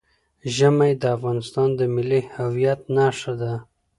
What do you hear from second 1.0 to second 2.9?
د افغانستان د ملي هویت